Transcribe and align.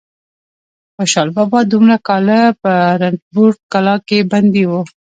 خوشحال 0.95 1.29
بابا 1.35 1.59
دومره 1.71 1.97
کاله 2.07 2.39
په 2.61 2.71
رنتبور 3.01 3.49
کلا 3.73 3.95
کې 4.07 4.17
بندي 4.31 4.63
و. 4.67 4.71